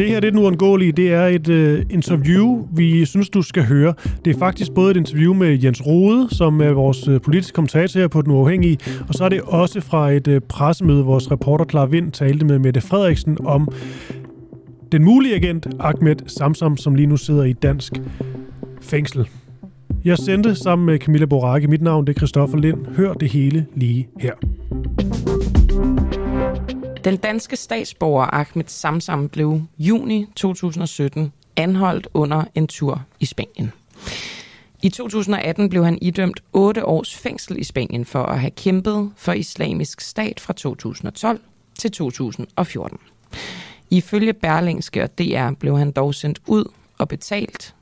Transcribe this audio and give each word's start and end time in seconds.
Det 0.00 0.08
her 0.08 0.20
det 0.20 0.26
er 0.26 0.30
den 0.30 0.40
uundgåelige. 0.40 0.92
Det 0.92 1.12
er 1.12 1.26
et 1.26 1.48
øh, 1.48 1.82
interview, 1.90 2.68
vi 2.72 3.04
synes, 3.04 3.30
du 3.30 3.42
skal 3.42 3.64
høre. 3.64 3.94
Det 4.24 4.34
er 4.34 4.38
faktisk 4.38 4.72
både 4.74 4.90
et 4.90 4.96
interview 4.96 5.34
med 5.34 5.58
Jens 5.64 5.86
Rode, 5.86 6.28
som 6.34 6.60
er 6.60 6.70
vores 6.70 7.08
øh, 7.08 7.20
politiske 7.20 7.54
kommentator 7.54 8.00
her 8.00 8.08
på 8.08 8.22
Den 8.22 8.32
Uafhængige, 8.32 8.78
og 9.08 9.14
så 9.14 9.24
er 9.24 9.28
det 9.28 9.40
også 9.40 9.80
fra 9.80 10.10
et 10.10 10.28
øh, 10.28 10.40
pressemøde, 10.40 11.04
vores 11.04 11.30
reporter 11.30 11.64
Clara 11.64 11.86
Vind 11.86 12.12
talte 12.12 12.46
med 12.46 12.58
Mette 12.58 12.80
Frederiksen 12.80 13.38
om 13.44 13.68
den 14.92 15.04
mulige 15.04 15.34
agent 15.34 15.66
Ahmed 15.80 16.16
Samsam, 16.26 16.76
som 16.76 16.94
lige 16.94 17.06
nu 17.06 17.16
sidder 17.16 17.44
i 17.44 17.52
dansk 17.52 17.92
fængsel. 18.80 19.28
Jeg 20.04 20.18
sendte 20.18 20.54
sammen 20.54 20.86
med 20.86 20.98
Camilla 20.98 21.26
Boracke. 21.26 21.68
Mit 21.68 21.82
navn 21.82 22.06
det 22.06 22.12
er 22.12 22.18
Christoffer 22.18 22.58
Lind. 22.58 22.86
Hør 22.96 23.12
det 23.12 23.32
hele 23.32 23.66
lige 23.74 24.08
her. 24.20 24.32
Den 27.04 27.16
danske 27.16 27.56
statsborger 27.56 28.26
Ahmed 28.34 28.64
Samsam 28.66 29.28
blev 29.28 29.62
juni 29.78 30.26
2017 30.36 31.32
anholdt 31.56 32.08
under 32.14 32.44
en 32.54 32.66
tur 32.66 33.04
i 33.20 33.26
Spanien. 33.26 33.72
I 34.82 34.88
2018 34.88 35.68
blev 35.68 35.84
han 35.84 35.98
idømt 36.02 36.42
8 36.52 36.86
års 36.86 37.16
fængsel 37.16 37.58
i 37.58 37.64
Spanien 37.64 38.04
for 38.04 38.22
at 38.22 38.40
have 38.40 38.50
kæmpet 38.50 39.12
for 39.16 39.32
islamisk 39.32 40.00
stat 40.00 40.40
fra 40.40 40.52
2012 40.52 41.40
til 41.78 41.92
2014. 41.92 42.98
Ifølge 43.90 44.32
Berlingske 44.32 45.02
og 45.02 45.18
DR 45.18 45.50
blev 45.50 45.78
han 45.78 45.90
dog 45.90 46.14
sendt 46.14 46.40
ud 46.46 46.64
og 46.98 47.08
betalt 47.08 47.74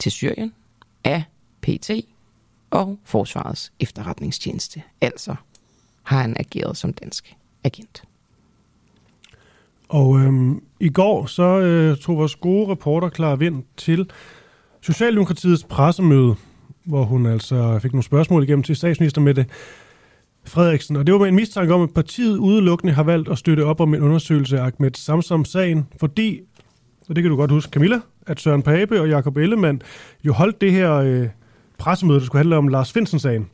til 0.00 0.12
Syrien 0.12 0.54
af 1.04 1.22
PT 1.62 1.90
og 2.70 2.98
Forsvarets 3.04 3.72
efterretningstjeneste. 3.80 4.82
Altså 5.00 5.34
har 6.02 6.20
han 6.20 6.36
ageret 6.38 6.76
som 6.76 6.92
dansk 6.92 7.36
agent. 7.64 8.02
Og 9.88 10.20
øhm, 10.20 10.62
i 10.80 10.88
går 10.88 11.26
så 11.26 11.42
øh, 11.42 11.96
tog 11.96 12.16
vores 12.16 12.36
gode 12.36 12.70
reporter 12.70 13.10
Clara 13.10 13.34
Vind 13.34 13.62
til 13.76 14.10
Socialdemokratiets 14.80 15.64
pressemøde, 15.64 16.34
hvor 16.84 17.02
hun 17.02 17.26
altså 17.26 17.78
fik 17.82 17.92
nogle 17.92 18.04
spørgsmål 18.04 18.42
igennem 18.42 18.62
til 18.62 18.76
statsminister 18.76 19.20
Mette 19.20 19.46
Frederiksen. 20.46 20.96
Og 20.96 21.06
det 21.06 21.12
var 21.12 21.18
med 21.20 21.28
en 21.28 21.34
mistanke 21.34 21.74
om, 21.74 21.82
at 21.82 21.94
partiet 21.94 22.36
udelukkende 22.36 22.92
har 22.92 23.02
valgt 23.02 23.28
at 23.28 23.38
støtte 23.38 23.64
op 23.64 23.80
om 23.80 23.94
en 23.94 24.02
undersøgelse 24.02 24.58
af 24.58 24.66
Ahmed 24.66 24.90
Samsam-sagen, 24.94 25.86
fordi, 26.00 26.40
og 27.08 27.16
det 27.16 27.24
kan 27.24 27.30
du 27.30 27.36
godt 27.36 27.50
huske, 27.50 27.70
Camilla, 27.70 28.00
at 28.26 28.40
Søren 28.40 28.62
Pape 28.62 29.00
og 29.00 29.08
Jakob 29.08 29.36
Ellemann 29.36 29.82
jo 30.24 30.32
holdt 30.32 30.60
det 30.60 30.72
her 30.72 30.92
øh, 30.92 31.28
pressemøde, 31.78 32.18
der 32.20 32.26
skulle 32.26 32.40
handle 32.40 32.56
om 32.56 32.68
Lars 32.68 32.92
Finsen-sagen. 32.92 33.50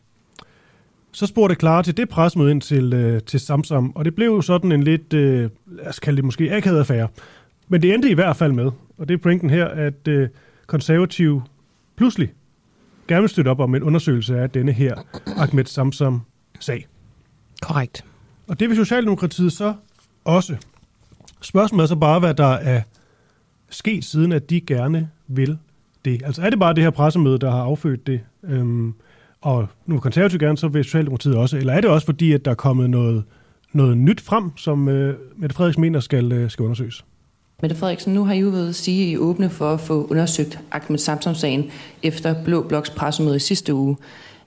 Så 1.12 1.26
spurgte 1.26 1.54
Clara 1.54 1.82
til 1.82 1.96
det 1.96 2.08
pressemøde 2.08 2.50
ind 2.50 2.60
til, 2.60 2.92
øh, 2.92 3.22
til 3.22 3.40
Samsam, 3.40 3.92
og 3.94 4.04
det 4.04 4.14
blev 4.14 4.26
jo 4.26 4.40
sådan 4.40 4.72
en 4.72 4.82
lidt, 4.82 5.12
øh, 5.12 5.50
lad 5.66 5.86
os 5.86 5.98
kalde 5.98 6.16
det 6.16 6.24
måske 6.24 6.52
akavet 6.52 6.78
affære. 6.78 7.08
Men 7.68 7.82
det 7.82 7.94
endte 7.94 8.10
i 8.10 8.14
hvert 8.14 8.36
fald 8.36 8.52
med, 8.52 8.70
og 8.98 9.08
det 9.08 9.14
er 9.14 9.18
pointen 9.18 9.50
her, 9.50 9.66
at 9.66 10.08
øh, 10.08 10.28
konservativ 10.66 11.42
pludselig 11.96 12.32
gerne 13.08 13.20
vil 13.22 13.28
støtte 13.28 13.48
op 13.48 13.60
om 13.60 13.74
en 13.74 13.82
undersøgelse 13.82 14.38
af 14.38 14.50
denne 14.50 14.72
her 14.72 14.94
Ahmed 15.36 15.64
Samsam-sag. 15.64 16.86
Korrekt. 17.62 18.04
Og 18.48 18.60
det 18.60 18.68
vil 18.68 18.76
Socialdemokratiet 18.76 19.52
så 19.52 19.74
også. 20.24 20.56
Spørgsmålet 21.40 21.82
er 21.82 21.88
så 21.88 21.96
bare, 21.96 22.20
hvad 22.20 22.34
der 22.34 22.52
er 22.52 22.82
sket 23.70 24.04
siden, 24.04 24.32
at 24.32 24.50
de 24.50 24.60
gerne 24.60 25.08
vil 25.26 25.58
det. 26.04 26.22
Altså 26.24 26.42
er 26.42 26.50
det 26.50 26.58
bare 26.58 26.74
det 26.74 26.82
her 26.82 26.90
pressemøde, 26.90 27.38
der 27.38 27.50
har 27.50 27.62
affødt 27.62 28.06
det? 28.06 28.20
Øhm, 28.44 28.94
og 29.40 29.66
nu 29.86 29.94
vil 29.94 30.00
konservativt 30.00 30.42
gerne, 30.42 30.58
så 30.58 30.68
vil 30.68 30.84
Socialdemokratiet 30.84 31.36
også. 31.36 31.56
Eller 31.56 31.72
er 31.72 31.80
det 31.80 31.90
også 31.90 32.04
fordi, 32.04 32.32
at 32.32 32.44
der 32.44 32.50
er 32.50 32.54
kommet 32.54 32.90
noget, 32.90 33.24
noget 33.72 33.96
nyt 33.96 34.20
frem, 34.20 34.56
som 34.56 34.88
øh, 34.88 35.16
Mette 35.36 35.56
Frederiksen 35.56 35.80
mener 35.80 36.00
skal, 36.00 36.32
øh, 36.32 36.50
skal 36.50 36.62
undersøges? 36.62 37.04
Mette 37.62 37.76
Frederiksen, 37.76 38.14
nu 38.14 38.24
har 38.24 38.34
I 38.34 38.38
jo 38.38 38.48
været 38.48 38.74
sige, 38.74 39.02
at 39.02 39.08
I 39.08 39.14
er 39.14 39.18
åbne 39.18 39.50
for 39.50 39.72
at 39.72 39.80
få 39.80 40.06
undersøgt 40.10 40.60
Ahmed 40.72 40.98
Samsam-sagen 40.98 41.70
efter 42.02 42.44
Blå 42.44 42.62
Bloks 42.68 42.90
pressemøde 42.90 43.36
i 43.36 43.38
sidste 43.38 43.74
uge. 43.74 43.96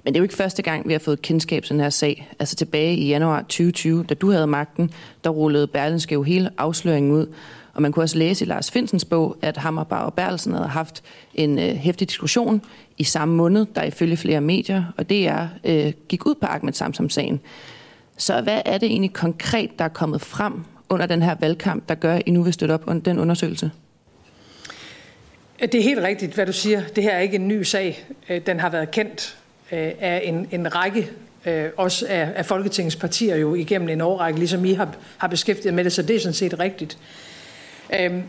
Men 0.04 0.14
det 0.14 0.18
er 0.18 0.22
jo 0.22 0.24
ikke 0.24 0.36
første 0.36 0.62
gang, 0.62 0.88
vi 0.88 0.92
har 0.94 1.00
fået 1.00 1.22
kendskab 1.22 1.64
til 1.64 1.74
den 1.74 1.82
her 1.82 1.90
sag. 1.90 2.30
Altså 2.40 2.56
tilbage 2.56 2.96
i 2.96 3.08
januar 3.08 3.42
2020, 3.42 4.04
da 4.04 4.14
du 4.14 4.32
havde 4.32 4.48
magten, 4.48 4.92
der 5.24 5.30
rullede 5.30 5.68
Berlinske 5.68 6.14
jo 6.14 6.24
hele 6.24 6.50
afsløringen 6.58 7.12
ud. 7.12 7.28
Og 7.74 7.82
man 7.82 7.92
kunne 7.92 8.04
også 8.04 8.18
læse 8.18 8.46
i 8.46 8.48
Lars 8.48 8.72
Finsens 8.72 9.06
bog, 9.06 9.38
at 9.42 9.58
Hammerbar 9.58 10.04
og 10.04 10.14
Berlsen 10.14 10.54
havde 10.54 10.68
haft 10.68 11.04
en 11.34 11.60
øh, 11.60 11.76
hæftig 11.76 12.10
diskussion 12.10 12.62
i 12.98 13.04
samme 13.04 13.36
måned, 13.36 13.66
der 13.76 13.84
ifølge 13.84 14.18
flere 14.18 14.42
medier, 14.42 14.84
og 14.98 15.10
det 15.10 15.28
er 15.28 15.48
øh, 15.64 15.94
gik 16.10 16.26
ud 16.26 16.36
på 16.36 16.46
Ahmed 16.46 16.74
Samsam-sagen. 16.74 17.42
Så 18.18 18.42
hvad 18.42 18.62
er 18.66 18.78
det 18.78 18.88
egentlig 18.88 19.14
konkret, 19.14 19.80
der 19.80 19.86
er 19.86 19.90
kommet 19.90 20.22
frem 20.22 20.54
under 20.90 21.06
den 21.06 21.22
her 21.22 21.36
valgkamp, 21.40 21.90
der 21.90 21.96
gør, 21.96 22.16
at 22.16 22.24
I 22.26 22.32
nu 22.32 22.44
vil 22.44 22.54
støtte 22.54 22.74
op 22.74 22.84
under 22.88 23.02
den 23.04 23.20
undersøgelse? 23.20 23.72
Det 25.60 25.76
er 25.76 25.84
helt 25.84 26.00
rigtigt, 26.00 26.34
hvad 26.34 26.46
du 26.46 26.54
siger. 26.54 26.82
Det 26.96 27.04
her 27.04 27.12
er 27.12 27.20
ikke 27.20 27.36
en 27.36 27.48
ny 27.48 27.64
sag. 27.64 28.06
Øh, 28.30 28.42
den 28.46 28.60
har 28.60 28.70
været 28.70 28.92
kendt 28.92 29.38
øh, 29.72 29.92
af 30.00 30.22
en, 30.24 30.48
en 30.52 30.76
række 30.76 31.10
øh, 31.46 31.70
også 31.78 32.06
af, 32.10 32.30
af 32.36 32.46
Folketingets 32.46 32.96
partier 32.96 33.36
jo 33.36 33.56
igennem 33.56 33.90
en 33.90 34.02
årrække, 34.02 34.40
ligesom 34.40 34.66
I 34.66 34.74
har, 34.74 34.96
har 35.18 35.28
beskæftiget 35.28 35.74
med 35.74 35.84
det, 35.84 35.94
så 35.94 36.02
det 36.02 36.16
er 36.16 36.20
sådan 36.20 36.34
set 36.34 36.60
rigtigt. 36.60 36.98
Øhm, 38.00 38.24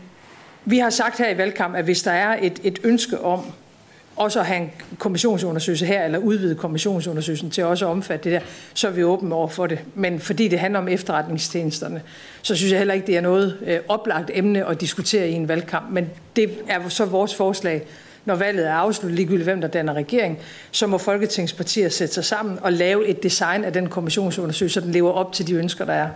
vi 0.65 0.77
har 0.77 0.89
sagt 0.89 1.17
her 1.17 1.29
i 1.29 1.37
valgkamp, 1.37 1.75
at 1.75 1.83
hvis 1.83 2.03
der 2.03 2.11
er 2.11 2.37
et, 2.41 2.59
et 2.63 2.79
ønske 2.83 3.21
om 3.21 3.45
også 4.15 4.39
at 4.39 4.45
have 4.45 4.61
en 4.61 4.71
kommissionsundersøgelse 4.99 5.85
her, 5.85 6.05
eller 6.05 6.17
udvide 6.17 6.55
kommissionsundersøgelsen 6.55 7.49
til 7.49 7.63
også 7.63 7.85
at 7.85 7.91
omfatte 7.91 8.23
det 8.23 8.41
der, 8.41 8.47
så 8.73 8.87
er 8.87 8.91
vi 8.91 9.03
åbne 9.03 9.35
over 9.35 9.47
for 9.47 9.67
det. 9.67 9.79
Men 9.95 10.19
fordi 10.19 10.47
det 10.47 10.59
handler 10.59 10.79
om 10.79 10.87
efterretningstjenesterne, 10.87 12.01
så 12.41 12.55
synes 12.55 12.71
jeg 12.71 12.77
heller 12.77 12.93
ikke, 12.93 13.07
det 13.07 13.17
er 13.17 13.21
noget 13.21 13.57
øh, 13.65 13.79
oplagt 13.87 14.31
emne 14.33 14.65
at 14.65 14.81
diskutere 14.81 15.29
i 15.29 15.33
en 15.33 15.47
valgkamp. 15.47 15.91
Men 15.91 16.09
det 16.35 16.51
er 16.67 16.89
så 16.89 17.05
vores 17.05 17.35
forslag, 17.35 17.83
når 18.25 18.35
valget 18.35 18.67
er 18.67 18.73
afsluttet, 18.73 19.15
ligegyldigt 19.15 19.43
hvem 19.43 19.61
der 19.61 19.67
danner 19.67 19.93
regering, 19.93 20.39
så 20.71 20.87
må 20.87 20.97
Folketingspartier 20.97 21.89
sætte 21.89 22.13
sig 22.13 22.25
sammen 22.25 22.59
og 22.61 22.73
lave 22.73 23.07
et 23.07 23.23
design 23.23 23.63
af 23.63 23.73
den 23.73 23.89
kommissionsundersøgelse, 23.89 24.73
så 24.73 24.81
den 24.81 24.91
lever 24.91 25.11
op 25.11 25.33
til 25.33 25.47
de 25.47 25.53
ønsker, 25.53 25.85
der 25.85 25.93
er 25.93 26.09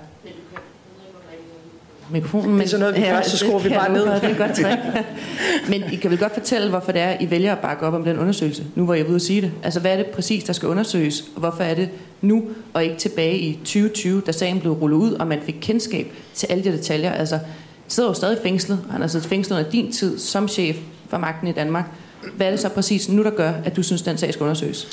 mikrofonen. 2.12 2.58
Det 2.58 2.64
er 2.66 2.70
sådan 2.70 2.80
noget, 2.80 2.96
vi 2.96 3.02
ja, 3.02 3.24
så 3.24 3.38
skruer 3.38 3.60
vi 3.60 3.70
bare 3.70 3.94
ned. 3.94 4.06
Det 4.06 4.24
er 4.24 4.38
godt 4.38 4.56
træk. 4.56 4.78
Men 5.70 5.84
I 5.92 5.96
kan 5.96 6.12
vel 6.12 6.20
godt 6.20 6.34
fortælle, 6.34 6.70
hvorfor 6.70 6.92
det 6.92 7.02
er, 7.02 7.18
I 7.20 7.30
vælger 7.30 7.52
at 7.52 7.60
bakke 7.60 7.86
op 7.86 7.94
om 7.94 8.04
den 8.04 8.20
undersøgelse, 8.20 8.64
nu 8.76 8.86
hvor 8.86 8.94
jeg 8.94 9.04
er 9.04 9.08
ude 9.08 9.16
at 9.16 9.22
sige 9.22 9.42
det. 9.42 9.52
Altså, 9.64 9.80
hvad 9.80 9.92
er 9.92 9.98
det 9.98 10.06
præcis, 10.06 10.44
der 10.44 10.54
skal 10.54 10.70
undersøges, 10.70 11.24
og 11.36 11.40
hvorfor 11.40 11.64
er 11.64 11.74
det 11.74 11.90
nu, 12.22 12.44
og 12.74 12.84
ikke 12.84 12.96
tilbage 12.96 13.38
i 13.38 13.54
2020, 13.56 14.22
da 14.22 14.32
sagen 14.32 14.60
blev 14.60 14.74
rullet 14.74 14.98
ud, 14.98 15.12
og 15.12 15.28
man 15.28 15.40
fik 15.46 15.56
kendskab 15.62 16.08
til 16.34 16.48
alle 16.48 16.64
de 16.64 16.72
detaljer. 16.72 17.12
Altså, 17.12 17.40
sidder 17.88 18.10
jo 18.10 18.14
stadig 18.14 18.38
fængslet, 18.44 18.80
og 18.88 18.94
han 18.94 19.02
har 19.02 19.08
siddet 19.08 19.28
fængslet 19.30 19.58
under 19.58 19.72
din 19.72 19.92
tid 19.92 20.20
som 20.20 20.48
chef 20.48 20.78
for 21.10 21.18
magten 21.18 21.48
i 21.48 21.52
Danmark. 21.52 21.86
Hvad 22.36 22.48
er 22.48 22.52
det 22.52 22.60
så 22.60 22.70
præcis 22.70 23.10
nu, 23.10 23.24
der 23.24 23.30
gør, 23.30 23.54
at 23.66 23.76
du 23.76 23.84
synes, 23.84 24.02
den 24.02 24.18
sag 24.18 24.34
skal 24.34 24.44
undersøges? 24.44 24.88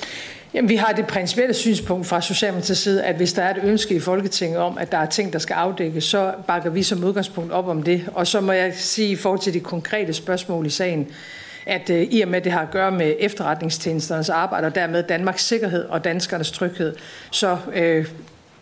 Jamen, 0.57 0.69
vi 0.69 0.77
har 0.77 0.93
det 0.93 1.07
principielle 1.07 1.55
synspunkt 1.55 2.07
fra 2.07 2.21
Socialdemokratiets 2.21 2.81
side, 2.81 3.05
at 3.05 3.17
hvis 3.17 3.33
der 3.33 3.43
er 3.43 3.51
et 3.51 3.61
ønske 3.65 3.95
i 3.95 4.01
Folketinget 4.01 4.59
om, 4.59 4.79
at 4.79 4.93
der 4.93 4.99
er 4.99 5.07
ting, 5.07 5.33
der 5.33 5.39
skal 5.39 5.55
afdækkes, 5.55 6.05
så 6.05 6.35
bakker 6.47 6.71
vi 6.71 6.83
som 6.83 7.05
udgangspunkt 7.05 7.53
op 7.53 7.69
om 7.69 7.83
det. 7.83 8.09
Og 8.15 8.27
så 8.27 8.41
må 8.41 8.53
jeg 8.53 8.75
sige 8.75 9.09
i 9.09 9.17
forhold 9.17 9.41
til 9.41 9.55
de 9.55 9.61
konkrete 9.61 10.13
spørgsmål 10.13 10.67
i 10.67 10.71
sagen, 10.71 11.09
at 11.67 11.91
øh, 11.91 12.03
i 12.03 12.21
og 12.21 12.29
med, 12.29 12.37
at 12.37 12.45
det 12.45 12.53
har 12.53 12.61
at 12.61 12.71
gøre 12.71 12.91
med 12.91 13.15
efterretningstjenesternes 13.19 14.29
arbejde, 14.29 14.67
og 14.67 14.75
dermed 14.75 15.03
Danmarks 15.03 15.45
sikkerhed 15.45 15.85
og 15.85 16.05
danskernes 16.05 16.51
tryghed, 16.51 16.97
så 17.31 17.59
øh, 17.75 18.07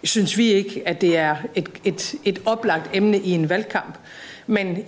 synes 0.04 0.38
vi 0.38 0.52
ikke, 0.52 0.82
at 0.86 1.00
det 1.00 1.16
er 1.16 1.36
et, 1.54 1.68
et, 1.84 2.14
et 2.24 2.40
oplagt 2.44 2.90
emne 2.92 3.18
i 3.18 3.30
en 3.30 3.48
valgkamp. 3.50 3.94
Men 4.46 4.78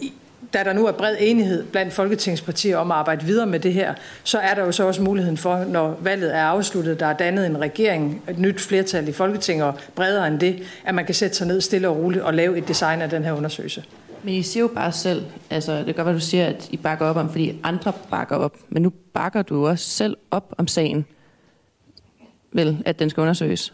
da 0.55 0.65
der 0.65 0.73
nu 0.73 0.87
er 0.87 0.93
bred 0.93 1.17
enighed 1.21 1.65
blandt 1.65 1.93
folketingspartier 1.93 2.77
om 2.77 2.91
at 2.91 2.97
arbejde 2.97 3.25
videre 3.25 3.47
med 3.47 3.61
det 3.61 3.73
her, 3.73 3.95
så 4.25 4.39
er 4.39 4.55
der 4.55 4.65
jo 4.65 4.73
så 4.73 4.87
også 4.87 5.03
muligheden 5.03 5.37
for, 5.37 5.65
når 5.65 5.99
valget 6.01 6.37
er 6.37 6.43
afsluttet, 6.43 7.01
der 7.01 7.07
er 7.07 7.13
dannet 7.13 7.47
en 7.47 7.61
regering, 7.61 8.23
et 8.29 8.39
nyt 8.39 8.61
flertal 8.61 9.09
i 9.09 9.13
Folketinget 9.13 9.67
og 9.67 9.75
bredere 9.95 10.27
end 10.27 10.41
det, 10.41 10.63
at 10.85 10.95
man 10.95 11.05
kan 11.05 11.15
sætte 11.15 11.37
sig 11.37 11.47
ned 11.47 11.61
stille 11.61 11.89
og 11.89 11.97
roligt 11.97 12.23
og 12.23 12.35
lave 12.35 12.59
et 12.59 12.69
design 12.69 13.03
af 13.03 13.11
den 13.11 13.25
her 13.25 13.33
undersøgelse. 13.33 13.85
Men 14.23 14.35
I 14.35 14.43
siger 14.43 14.61
jo 14.61 14.69
bare 14.69 14.93
selv, 14.93 15.25
altså 15.51 15.77
det 15.77 15.85
kan 15.85 15.95
godt 15.95 16.07
være, 16.07 16.15
du 16.15 16.21
siger, 16.21 16.47
at 16.47 16.69
I 16.71 16.77
bakker 16.77 17.07
op 17.07 17.17
om, 17.17 17.31
fordi 17.31 17.61
andre 17.63 17.93
bakker 18.11 18.37
op, 18.37 18.57
men 18.69 18.83
nu 18.83 18.93
bakker 19.15 19.43
du 19.43 19.67
også 19.67 19.85
selv 19.85 20.17
op 20.31 20.55
om 20.59 20.67
sagen, 20.67 21.07
vel, 22.53 22.83
at 22.85 22.99
den 22.99 23.11
skal 23.11 23.21
undersøges. 23.21 23.73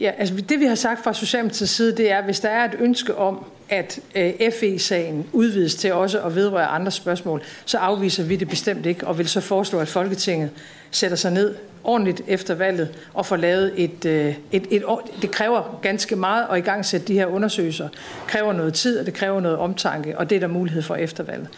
Ja, 0.00 0.10
altså 0.18 0.34
det 0.34 0.60
vi 0.60 0.64
har 0.64 0.74
sagt 0.74 1.04
fra 1.04 1.14
Socialdemokratiets 1.14 1.72
side, 1.72 1.96
det 1.96 2.10
er, 2.12 2.18
at 2.18 2.24
hvis 2.24 2.40
der 2.40 2.48
er 2.48 2.64
et 2.64 2.76
ønske 2.78 3.16
om, 3.16 3.44
at 3.68 4.00
øh, 4.16 4.32
FE-sagen 4.60 5.26
udvides 5.32 5.74
til 5.74 5.92
også 5.92 6.20
at 6.20 6.34
vedrøre 6.34 6.66
andre 6.66 6.90
spørgsmål, 6.90 7.42
så 7.64 7.78
afviser 7.78 8.24
vi 8.24 8.36
det 8.36 8.48
bestemt 8.48 8.86
ikke, 8.86 9.06
og 9.06 9.18
vil 9.18 9.28
så 9.28 9.40
foreslå, 9.40 9.78
at 9.78 9.88
Folketinget 9.88 10.50
sætter 10.90 11.16
sig 11.16 11.32
ned 11.32 11.54
ordentligt 11.84 12.22
efter 12.26 12.54
valget 12.54 12.88
og 13.14 13.26
får 13.26 13.36
lavet 13.36 13.72
et, 13.76 14.04
øh, 14.04 14.34
et, 14.52 14.66
et, 14.70 14.76
et 14.76 14.82
det 15.22 15.30
kræver 15.30 15.78
ganske 15.82 16.16
meget 16.16 16.46
at 16.50 16.58
i 16.58 16.60
gang 16.60 16.84
sætte 16.84 17.06
de 17.06 17.14
her 17.14 17.26
undersøgelser. 17.26 17.88
Det 17.88 18.26
kræver 18.26 18.52
noget 18.52 18.74
tid, 18.74 18.98
og 18.98 19.06
det 19.06 19.14
kræver 19.14 19.40
noget 19.40 19.58
omtanke, 19.58 20.18
og 20.18 20.30
det 20.30 20.36
er 20.36 20.40
der 20.40 20.46
mulighed 20.46 20.82
for 20.82 20.94
efter 20.94 21.24
valget. 21.24 21.48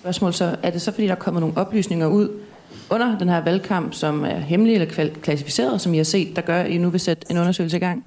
Spørgsmål 0.00 0.34
så, 0.34 0.56
er 0.62 0.70
det 0.70 0.82
så 0.82 0.92
fordi, 0.92 1.06
der 1.06 1.14
kommer 1.14 1.40
nogle 1.40 1.56
oplysninger 1.56 2.06
ud 2.06 2.28
under 2.92 3.18
den 3.18 3.28
her 3.28 3.40
valgkamp, 3.40 3.94
som 3.94 4.24
er 4.24 4.38
hemmelige 4.38 4.80
eller 4.80 5.08
klassificeret, 5.22 5.80
som 5.80 5.94
I 5.94 5.96
har 5.96 6.04
set, 6.04 6.36
der 6.36 6.42
gør, 6.42 6.60
at 6.60 6.70
I 6.70 6.78
nu 6.78 6.90
vil 6.90 7.00
sætte 7.00 7.26
en 7.30 7.38
undersøgelse 7.38 7.76
i 7.76 7.80
gang? 7.80 8.04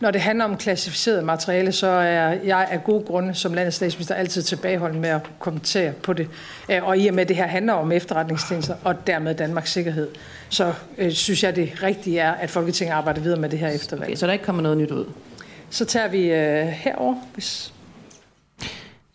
når 0.00 0.10
det 0.10 0.20
handler 0.20 0.44
om 0.44 0.56
klassificeret 0.56 1.24
materiale, 1.24 1.72
så 1.72 1.86
er 1.86 2.36
jeg 2.44 2.68
af 2.70 2.84
gode 2.84 3.04
grunde 3.04 3.34
som 3.34 3.54
landets 3.54 3.76
statsminister 3.76 4.14
altid 4.14 4.42
tilbageholden 4.42 5.00
med 5.00 5.08
at 5.08 5.20
kommentere 5.38 5.92
på 5.92 6.12
det. 6.12 6.28
Øh, 6.70 6.84
og 6.84 6.98
i 6.98 7.06
og 7.06 7.14
med, 7.14 7.22
at 7.22 7.28
det 7.28 7.36
her 7.36 7.46
handler 7.46 7.72
om 7.72 7.92
efterretningstjenester 7.92 8.74
og 8.84 9.06
dermed 9.06 9.34
Danmarks 9.34 9.72
sikkerhed, 9.72 10.08
så 10.48 10.72
øh, 10.98 11.12
synes 11.12 11.42
jeg, 11.42 11.56
det 11.56 11.82
rigtige 11.82 12.20
er, 12.20 12.32
at 12.32 12.50
Folketinget 12.50 12.94
arbejder 12.94 13.20
videre 13.20 13.40
med 13.40 13.48
det 13.48 13.58
her 13.58 13.68
eftervalg. 13.68 14.08
Okay, 14.08 14.16
så 14.16 14.26
der 14.26 14.32
ikke 14.32 14.44
kommer 14.44 14.62
noget 14.62 14.78
nyt 14.78 14.90
ud? 14.90 15.04
Så 15.70 15.84
tager 15.84 16.08
vi 16.08 16.30
øh, 16.30 16.66
herover, 16.66 17.14
hvis 17.34 17.73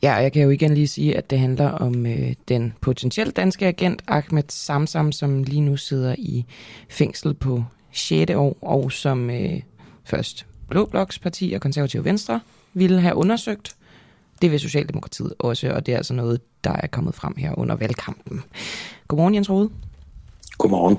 Ja, 0.02 0.14
jeg 0.14 0.32
kan 0.32 0.42
jo 0.44 0.50
igen 0.50 0.74
lige 0.74 0.88
sige, 0.88 1.18
at 1.18 1.30
det 1.30 1.40
handler 1.40 1.70
om 1.70 2.06
øh, 2.06 2.34
den 2.48 2.74
potentielt 2.82 3.36
danske 3.36 3.68
agent 3.68 4.04
Ahmed 4.08 4.44
Samsam, 4.50 5.12
som 5.12 5.44
lige 5.44 5.62
nu 5.62 5.78
sidder 5.78 6.16
i 6.18 6.46
fængsel 6.90 7.34
på 7.34 7.64
6. 7.92 8.32
år, 8.32 8.58
og 8.62 8.92
som 8.92 9.30
øh, 9.30 9.62
først 10.04 10.46
Blå 10.70 10.86
Bloks 10.86 11.20
parti 11.20 11.52
og 11.56 11.62
Konservative 11.62 12.06
Venstre 12.06 12.40
ville 12.74 13.02
have 13.02 13.16
undersøgt. 13.16 13.76
Det 14.42 14.52
vil 14.52 14.60
Socialdemokratiet 14.60 15.34
også, 15.40 15.72
og 15.72 15.86
det 15.86 15.94
er 15.94 15.98
altså 15.98 16.14
noget, 16.14 16.42
der 16.64 16.74
er 16.74 16.88
kommet 16.88 17.16
frem 17.16 17.34
her 17.38 17.60
under 17.60 17.76
valgkampen. 17.76 18.44
Godmorgen, 19.08 19.36
Jens 19.36 19.50
Rode. 19.50 19.70
Godmorgen. 20.58 20.98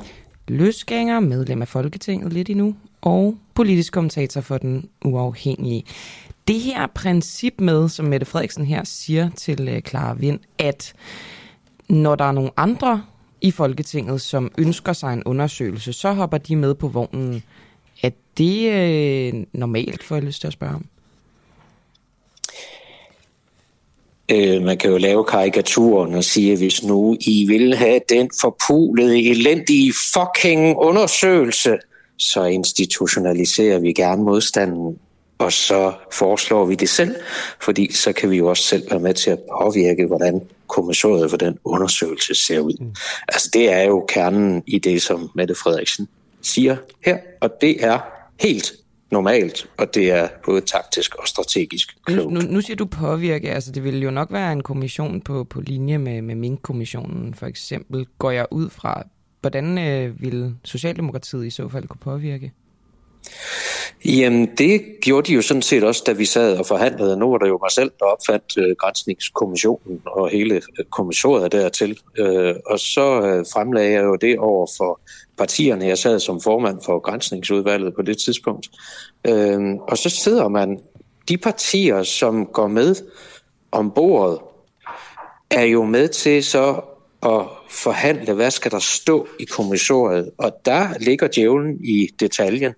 Løsgænger, 0.50 1.20
medlem 1.20 1.62
af 1.62 1.69
Folketinget 1.69 2.32
lidt 2.32 2.50
endnu, 2.50 2.75
og 3.00 3.37
politisk 3.55 3.93
kommentator 3.93 4.41
for 4.41 4.58
den 4.58 4.88
uafhængige. 5.05 5.85
Det 6.49 6.61
her 6.61 6.87
princip 6.87 7.61
med, 7.61 7.88
som 7.88 8.06
Mette 8.06 8.26
Frederiksen 8.26 8.64
her 8.67 8.85
siger 8.85 9.31
til 9.37 9.69
øh, 9.69 9.81
Clara 9.82 10.14
Vind, 10.14 10.41
at 10.58 10.93
når 11.88 12.14
der 12.14 12.25
er 12.25 12.32
nogle 12.32 12.50
andre 12.56 13.02
i 13.41 13.50
Folketinget, 13.50 14.20
som 14.20 14.50
ønsker 14.58 14.93
sig 14.93 15.12
en 15.12 15.23
undersøgelse, 15.25 15.93
så 15.93 16.12
hopper 16.12 16.38
de 16.38 16.56
med 16.56 16.75
på 16.75 16.88
vognen. 16.88 17.43
Er 18.02 18.11
det 18.38 18.73
øh, 18.73 19.44
normalt, 19.52 20.02
får 20.02 20.14
jeg 20.14 20.25
lyst 20.25 20.41
til 20.41 20.47
at 20.47 20.52
spørge 20.52 20.75
om? 20.75 20.85
Øh, 24.31 24.62
man 24.62 24.79
kan 24.79 24.91
jo 24.91 24.97
lave 24.97 25.25
karikaturen 25.25 26.15
og 26.15 26.25
sige, 26.25 26.53
at 26.53 26.59
hvis 26.59 26.82
nu 26.85 27.17
I 27.21 27.44
vil 27.49 27.75
have 27.75 28.00
den 28.09 28.31
forpulede, 28.41 29.31
elendige 29.31 29.94
fucking 30.15 30.77
undersøgelse, 30.79 31.79
så 32.19 32.44
institutionaliserer 32.44 33.79
vi 33.79 33.93
gerne 33.93 34.23
modstanden, 34.23 34.99
og 35.38 35.53
så 35.53 35.93
foreslår 36.12 36.65
vi 36.65 36.75
det 36.75 36.88
selv, 36.88 37.15
fordi 37.62 37.93
så 37.93 38.12
kan 38.12 38.31
vi 38.31 38.37
jo 38.37 38.49
også 38.49 38.62
selv 38.62 38.91
være 38.91 39.00
med 39.00 39.15
til 39.15 39.31
at 39.31 39.38
påvirke, 39.62 40.06
hvordan 40.06 40.41
kommissoriet 40.69 41.31
for 41.31 41.37
den 41.37 41.59
undersøgelse 41.65 42.35
ser 42.35 42.61
ud. 42.61 42.76
Mm. 42.81 42.94
Altså 43.29 43.50
det 43.53 43.73
er 43.73 43.83
jo 43.83 44.05
kernen 44.09 44.62
i 44.67 44.79
det, 44.79 45.03
som 45.03 45.31
Mette 45.35 45.55
Frederiksen 45.55 46.09
siger 46.43 46.76
her, 47.05 47.19
og 47.41 47.50
det 47.61 47.85
er 47.85 47.99
helt 48.41 48.73
normalt, 49.11 49.71
og 49.79 49.95
det 49.95 50.11
er 50.11 50.29
både 50.45 50.61
taktisk 50.61 51.15
og 51.15 51.29
strategisk 51.29 51.97
klogt. 52.05 52.33
Nu, 52.33 52.41
nu, 52.41 52.47
nu 52.51 52.61
siger 52.61 52.77
du 52.77 52.87
påvirke, 52.87 53.51
altså 53.51 53.73
det 53.73 53.85
vil 53.85 54.03
jo 54.03 54.11
nok 54.11 54.33
være 54.33 54.53
en 54.53 54.62
kommission 54.62 55.21
på, 55.21 55.45
på 55.45 55.61
linje 55.61 55.99
med, 55.99 56.23
med 56.23 56.35
Mink-kommissionen 56.35 57.35
for 57.35 57.47
eksempel. 57.47 58.07
Går 58.19 58.31
jeg 58.31 58.47
ud 58.51 58.71
fra, 58.71 59.03
hvordan 59.41 59.79
øh, 59.79 60.23
vil 60.23 60.55
Socialdemokratiet 60.65 61.47
i 61.47 61.51
så 61.51 61.69
fald 61.69 61.89
kunne 61.89 62.01
påvirke? 62.01 62.53
Jamen, 64.05 64.57
det 64.59 64.83
gjorde 65.03 65.27
de 65.27 65.35
jo 65.35 65.43
sådan 65.43 65.62
set 65.62 65.85
også, 65.85 66.03
da 66.07 66.12
vi 66.12 66.25
sad 66.25 66.59
og 66.59 66.67
forhandlede. 66.67 67.17
Nu 67.17 67.31
var 67.31 67.39
der 67.39 67.47
jo 67.47 67.59
mig 67.62 67.71
selv, 67.71 67.91
der 67.99 68.05
opfandt 68.05 68.59
øh, 68.59 68.77
grænsningskommissionen 68.79 70.01
og 70.07 70.31
hele 70.31 70.55
øh, 70.55 70.85
kommissoriet 70.91 71.53
dertil. 71.53 71.99
Øh, 72.19 72.55
og 72.67 72.79
så 72.79 73.21
øh, 73.23 73.45
fremlagde 73.53 73.93
jeg 73.93 74.05
jo 74.05 74.17
det 74.17 74.39
over 74.39 74.67
for 74.77 75.01
partierne. 75.41 75.87
Jeg 75.87 75.99
sad 75.99 76.21
som 76.21 76.41
formand 76.41 76.79
for 76.85 76.99
grænsningsudvalget 76.99 77.95
på 77.95 78.03
det 78.03 78.19
tidspunkt. 78.19 78.69
Øh, 79.27 79.61
og 79.89 79.99
så 79.99 80.09
sidder 80.11 80.49
man, 80.49 80.79
de 81.29 81.39
partier, 81.39 82.03
som 82.03 82.47
går 82.47 82.69
med 82.69 82.95
om 83.73 83.91
bordet, 83.91 84.39
er 85.51 85.63
jo 85.63 85.85
med 85.85 86.09
til 86.09 86.45
så 86.45 86.81
at 87.23 87.43
forhandle, 87.71 88.35
hvad 88.35 88.51
skal 88.51 88.71
der 88.71 88.79
stå 88.79 89.29
i 89.41 89.45
kommissoriet. 89.45 90.31
Og 90.39 90.53
der 90.65 90.89
ligger 91.01 91.29
djævlen 91.29 91.85
i 91.85 92.09
detaljen. 92.21 92.73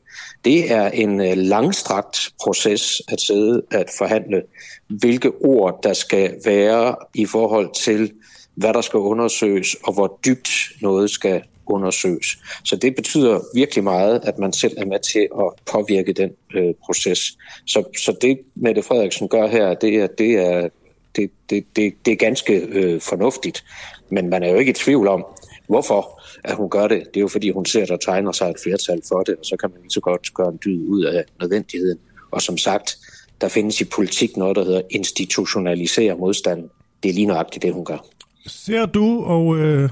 Det 0.44 0.72
er 0.72 0.90
en 0.90 1.20
øh, 1.20 1.36
langstrakt 1.36 2.18
proces 2.42 3.02
at 3.08 3.20
sidde 3.20 3.62
at 3.70 3.90
forhandle, 3.98 4.42
hvilke 4.88 5.30
ord 5.30 5.80
der 5.82 5.92
skal 5.92 6.34
være 6.44 6.96
i 7.14 7.26
forhold 7.26 7.74
til, 7.74 8.12
hvad 8.54 8.74
der 8.74 8.80
skal 8.80 8.98
undersøges, 8.98 9.76
og 9.84 9.92
hvor 9.92 10.18
dybt 10.26 10.50
noget 10.80 11.10
skal 11.10 11.42
undersøges. 11.66 12.26
Så 12.64 12.76
det 12.76 12.94
betyder 12.96 13.40
virkelig 13.54 13.84
meget, 13.84 14.20
at 14.24 14.38
man 14.38 14.52
selv 14.52 14.74
er 14.76 14.84
med 14.84 14.98
til 14.98 15.28
at 15.38 15.52
påvirke 15.72 16.12
den 16.12 16.30
øh, 16.54 16.74
proces. 16.84 17.38
Så, 17.66 17.84
så 18.04 18.16
det, 18.20 18.38
Mette 18.54 18.82
Frederiksen 18.82 19.28
gør 19.28 19.46
her, 19.46 19.74
det 19.74 19.96
er, 19.96 20.06
det 20.06 20.32
er, 20.34 20.68
det, 21.16 21.30
det, 21.50 21.64
det, 21.76 21.94
det 22.04 22.12
er 22.12 22.16
ganske 22.16 22.54
øh, 22.54 23.00
fornuftigt. 23.00 23.64
Men 24.10 24.30
man 24.30 24.42
er 24.42 24.50
jo 24.50 24.56
ikke 24.56 24.70
i 24.70 24.74
tvivl 24.74 25.08
om, 25.08 25.24
hvorfor 25.68 26.20
at 26.44 26.56
hun 26.56 26.70
gør 26.70 26.88
det. 26.88 26.98
Det 26.98 27.16
er 27.16 27.20
jo 27.20 27.28
fordi, 27.28 27.50
hun 27.50 27.66
ser, 27.66 27.82
at 27.82 27.88
der 27.88 27.96
tegner 27.96 28.32
sig 28.32 28.50
et 28.50 28.56
flertal 28.62 29.02
for 29.08 29.22
det, 29.22 29.36
og 29.36 29.44
så 29.44 29.56
kan 29.56 29.70
man 29.70 29.80
lige 29.80 29.90
så 29.90 30.00
godt 30.00 30.34
gøre 30.34 30.48
en 30.48 30.58
dyd 30.64 30.88
ud 30.88 31.04
af 31.04 31.24
nødvendigheden. 31.40 31.98
Og 32.30 32.42
som 32.42 32.58
sagt, 32.58 32.98
der 33.40 33.48
findes 33.48 33.80
i 33.80 33.84
politik 33.84 34.36
noget, 34.36 34.56
der 34.56 34.64
hedder 34.64 34.82
institutionalisere 34.90 36.16
modstanden. 36.16 36.70
Det 37.02 37.08
er 37.08 37.14
lige 37.14 37.26
nøjagtigt 37.26 37.62
det, 37.62 37.72
hun 37.72 37.84
gør. 37.84 38.06
Ser 38.46 38.86
du, 38.86 39.24
og 39.24 39.56
øh, 39.58 39.90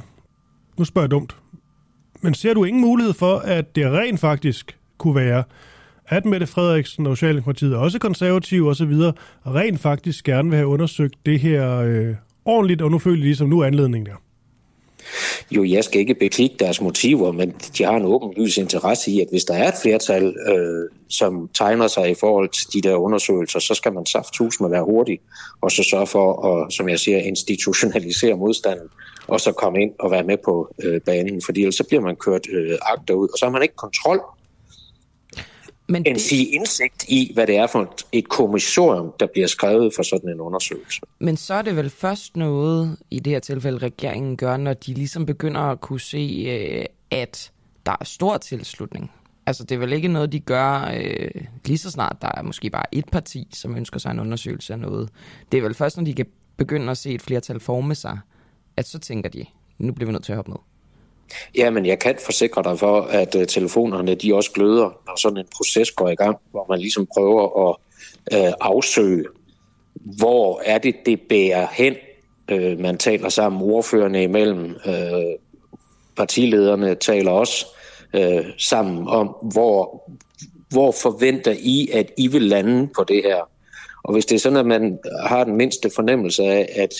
nu 0.78 0.84
spørger 0.84 1.04
jeg 1.04 1.10
dumt, 1.10 1.36
men 2.20 2.34
ser 2.34 2.54
du 2.54 2.64
ingen 2.64 2.80
mulighed 2.80 3.12
for, 3.12 3.38
at 3.38 3.76
det 3.76 3.86
rent 3.86 4.20
faktisk 4.20 4.78
kunne 4.98 5.14
være, 5.14 5.42
at 6.06 6.24
Mette 6.24 6.46
Frederiksen 6.46 7.06
og 7.06 7.16
Socialdemokratiet, 7.16 7.76
også 7.76 7.98
konservative 7.98 8.70
osv., 8.70 8.92
rent 9.46 9.80
faktisk 9.80 10.24
gerne 10.24 10.48
vil 10.48 10.56
have 10.56 10.66
undersøgt 10.66 11.14
det 11.26 11.40
her 11.40 11.76
øh, 11.76 12.14
ordentligt, 12.44 12.82
og 12.82 12.90
nu 12.90 12.98
føler 12.98 13.16
de 13.16 13.22
ligesom 13.22 13.48
nu 13.48 13.62
anledningen 13.62 14.06
der? 14.06 14.16
Jo, 15.50 15.64
jeg 15.64 15.84
skal 15.84 16.00
ikke 16.00 16.14
beklikke 16.14 16.56
deres 16.58 16.80
motiver, 16.80 17.32
men 17.32 17.54
de 17.78 17.84
har 17.84 17.96
en 17.96 18.04
åben 18.04 18.34
lys 18.36 18.56
interesse 18.56 19.10
i, 19.10 19.20
at 19.20 19.26
hvis 19.30 19.44
der 19.44 19.54
er 19.54 19.68
et 19.68 19.74
flertal, 19.82 20.34
øh, 20.48 20.88
som 21.08 21.48
tegner 21.54 21.88
sig 21.88 22.10
i 22.10 22.14
forhold 22.20 22.48
til 22.48 22.72
de 22.72 22.88
der 22.88 22.94
undersøgelser, 22.96 23.58
så 23.58 23.74
skal 23.74 23.92
man 23.92 24.06
safthus 24.06 24.60
med 24.60 24.70
være 24.70 24.84
hurtig, 24.84 25.20
og 25.60 25.70
så 25.70 25.82
sørge 25.82 26.06
for 26.06 26.46
at, 26.46 26.72
som 26.72 26.88
jeg 26.88 26.98
siger, 26.98 27.18
institutionalisere 27.18 28.36
modstanden, 28.36 28.88
og 29.26 29.40
så 29.40 29.52
komme 29.52 29.82
ind 29.82 29.92
og 29.98 30.10
være 30.10 30.24
med 30.24 30.36
på 30.44 30.74
øh, 30.82 31.00
banen, 31.00 31.42
fordi 31.44 31.60
ellers 31.60 31.74
så 31.74 31.84
bliver 31.84 32.02
man 32.02 32.16
kørt 32.16 32.46
øh, 32.52 32.78
agter 32.82 33.14
ud, 33.14 33.28
og 33.28 33.38
så 33.38 33.44
har 33.44 33.52
man 33.52 33.62
ikke 33.62 33.76
kontrol 33.76 34.20
men 35.90 36.02
end 36.06 36.14
det... 36.14 36.22
sige 36.22 36.46
indsigt 36.46 37.04
i, 37.08 37.30
hvad 37.34 37.46
det 37.46 37.56
er 37.56 37.66
for 37.66 37.94
et 38.12 38.28
kommissorium, 38.28 39.12
der 39.20 39.26
bliver 39.26 39.46
skrevet 39.46 39.92
for 39.96 40.02
sådan 40.02 40.30
en 40.30 40.40
undersøgelse. 40.40 41.00
Men 41.18 41.36
så 41.36 41.54
er 41.54 41.62
det 41.62 41.76
vel 41.76 41.90
først 41.90 42.36
noget, 42.36 42.96
i 43.10 43.18
det 43.18 43.32
her 43.32 43.40
tilfælde 43.40 43.78
regeringen 43.78 44.36
gør, 44.36 44.56
når 44.56 44.74
de 44.74 44.94
ligesom 44.94 45.26
begynder 45.26 45.60
at 45.60 45.80
kunne 45.80 46.00
se, 46.00 46.44
øh, 46.48 46.84
at 47.10 47.52
der 47.86 47.96
er 48.00 48.04
stor 48.04 48.36
tilslutning. 48.36 49.10
Altså 49.46 49.64
det 49.64 49.74
er 49.74 49.78
vel 49.78 49.92
ikke 49.92 50.08
noget, 50.08 50.32
de 50.32 50.40
gør 50.40 50.90
øh, 50.96 51.30
lige 51.64 51.78
så 51.78 51.90
snart, 51.90 52.16
der 52.22 52.30
er 52.34 52.42
måske 52.42 52.70
bare 52.70 52.94
et 52.94 53.08
parti, 53.12 53.48
som 53.54 53.76
ønsker 53.76 53.98
sig 54.00 54.10
en 54.10 54.20
undersøgelse 54.20 54.72
af 54.72 54.78
noget. 54.78 55.08
Det 55.52 55.58
er 55.58 55.62
vel 55.62 55.74
først, 55.74 55.96
når 55.96 56.04
de 56.04 56.14
kan 56.14 56.26
begynde 56.56 56.90
at 56.90 56.98
se 56.98 57.10
et 57.10 57.22
flertal 57.22 57.60
forme 57.60 57.94
sig, 57.94 58.18
at 58.76 58.88
så 58.88 58.98
tænker 58.98 59.28
de, 59.30 59.44
nu 59.78 59.92
bliver 59.92 60.06
vi 60.06 60.12
nødt 60.12 60.24
til 60.24 60.32
at 60.32 60.36
hoppe 60.36 60.50
med. 60.50 60.58
Ja, 61.56 61.70
men 61.70 61.86
jeg 61.86 61.98
kan 61.98 62.16
forsikre 62.24 62.62
dig 62.62 62.78
for, 62.78 63.00
at 63.00 63.34
uh, 63.34 63.44
telefonerne 63.44 64.14
de 64.14 64.34
også 64.34 64.52
gløder, 64.52 65.00
når 65.06 65.20
sådan 65.20 65.38
en 65.38 65.46
proces 65.56 65.90
går 65.90 66.08
i 66.08 66.14
gang, 66.14 66.36
hvor 66.50 66.66
man 66.68 66.78
ligesom 66.78 67.06
prøver 67.14 67.68
at 67.68 67.76
uh, 68.36 68.52
afsøge, 68.60 69.24
hvor 69.94 70.62
er 70.64 70.78
det, 70.78 70.94
det 71.06 71.20
bærer 71.28 71.66
hen. 71.72 71.94
Uh, 72.52 72.78
man 72.80 72.98
taler 72.98 73.28
sammen, 73.28 73.62
ordførende 73.62 74.22
imellem, 74.22 74.76
uh, 74.86 75.34
partilederne 76.16 76.94
taler 76.94 77.30
også 77.30 77.66
uh, 78.18 78.44
sammen 78.58 79.08
om, 79.08 79.26
hvor, 79.52 80.10
hvor 80.68 80.92
forventer 81.02 81.54
I, 81.58 81.88
at 81.92 82.12
I 82.18 82.26
vil 82.26 82.42
lande 82.42 82.88
på 82.96 83.04
det 83.04 83.22
her. 83.24 83.50
Og 84.04 84.12
hvis 84.12 84.26
det 84.26 84.34
er 84.34 84.40
sådan, 84.40 84.58
at 84.58 84.66
man 84.66 84.98
har 85.26 85.44
den 85.44 85.56
mindste 85.56 85.90
fornemmelse 85.94 86.42
af, 86.42 86.68
at 86.76 86.94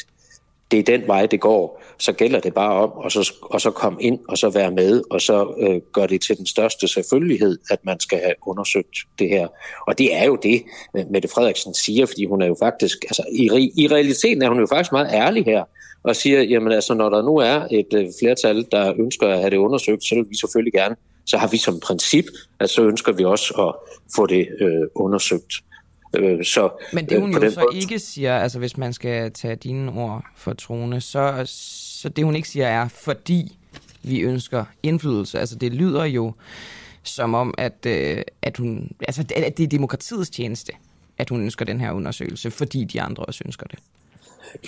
det 0.70 0.78
er 0.78 0.82
den 0.82 1.06
vej, 1.06 1.26
det 1.26 1.40
går, 1.40 1.82
så 1.98 2.12
gælder 2.12 2.40
det 2.40 2.54
bare 2.54 2.72
om 2.72 2.90
og 2.90 3.12
så, 3.12 3.34
og 3.42 3.60
så 3.60 3.70
komme 3.70 4.02
ind 4.02 4.18
og 4.28 4.38
så 4.38 4.50
være 4.50 4.70
med, 4.70 5.02
og 5.10 5.20
så 5.20 5.54
øh, 5.58 5.80
gør 5.92 6.06
det 6.06 6.20
til 6.20 6.38
den 6.38 6.46
største 6.46 6.88
selvfølgelighed, 6.88 7.58
at 7.70 7.78
man 7.84 8.00
skal 8.00 8.18
have 8.18 8.34
undersøgt 8.46 8.96
det 9.18 9.28
her. 9.28 9.48
Og 9.86 9.98
det 9.98 10.16
er 10.16 10.24
jo 10.24 10.36
det, 10.42 10.62
Mette 11.10 11.28
Frederiksen 11.28 11.74
siger, 11.74 12.06
fordi 12.06 12.24
hun 12.24 12.42
er 12.42 12.46
jo 12.46 12.56
faktisk, 12.58 12.98
altså 13.02 13.22
i, 13.32 13.72
i 13.76 13.88
realiteten 13.88 14.42
er 14.42 14.48
hun 14.48 14.60
jo 14.60 14.66
faktisk 14.66 14.92
meget 14.92 15.12
ærlig 15.12 15.44
her, 15.44 15.64
og 16.02 16.16
siger, 16.16 16.42
jamen 16.42 16.72
altså, 16.72 16.94
når 16.94 17.08
der 17.08 17.22
nu 17.22 17.36
er 17.36 17.66
et 17.70 17.94
øh, 17.94 18.06
flertal, 18.20 18.66
der 18.72 18.94
ønsker 18.98 19.28
at 19.28 19.38
have 19.38 19.50
det 19.50 19.56
undersøgt, 19.56 20.04
så 20.04 20.14
vil 20.14 20.26
vi 20.30 20.36
selvfølgelig 20.36 20.72
gerne, 20.72 20.96
så 21.26 21.38
har 21.38 21.48
vi 21.48 21.56
som 21.56 21.80
princip, 21.80 22.24
at 22.60 22.70
så 22.70 22.82
ønsker 22.82 23.12
vi 23.12 23.24
også 23.24 23.54
at 23.54 23.74
få 24.16 24.26
det 24.26 24.48
øh, 24.60 24.86
undersøgt. 24.94 25.52
Øh, 26.17 26.45
så, 26.45 26.71
Men 26.93 27.07
det 27.09 27.21
hun 27.21 27.37
øh, 27.37 27.43
jo 27.43 27.50
så 27.50 27.61
måde... 27.61 27.76
ikke 27.76 27.99
siger, 27.99 28.38
altså 28.38 28.59
hvis 28.59 28.76
man 28.76 28.93
skal 28.93 29.33
tage 29.33 29.57
dine 29.57 29.93
ord 29.93 30.25
for 30.37 30.52
trone, 30.52 31.00
så, 31.00 31.43
så 31.47 32.09
det 32.09 32.25
hun 32.25 32.37
ikke 32.37 32.49
siger 32.49 32.67
er, 32.67 32.88
fordi 32.88 33.57
vi 34.02 34.21
ønsker 34.21 34.64
indflydelse. 34.83 35.38
Altså 35.38 35.57
det 35.57 35.75
lyder 35.75 36.05
jo 36.05 36.33
som 37.02 37.35
om, 37.35 37.55
at, 37.59 37.87
øh, 37.87 38.23
at, 38.43 38.57
hun, 38.57 38.90
altså, 39.00 39.25
at 39.37 39.57
det 39.57 39.64
er 39.64 39.69
demokratiets 39.69 40.31
tjeneste, 40.31 40.73
at 41.19 41.29
hun 41.29 41.43
ønsker 41.43 41.64
den 41.64 41.81
her 41.81 41.93
undersøgelse, 41.93 42.50
fordi 42.50 42.85
de 42.85 43.00
andre 43.00 43.25
også 43.25 43.43
ønsker 43.47 43.67
det. 43.67 43.79